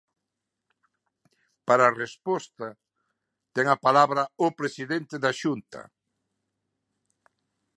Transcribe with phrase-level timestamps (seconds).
[1.67, 2.67] Para resposta,
[3.55, 5.81] ten a palabra o presidente da Xunta.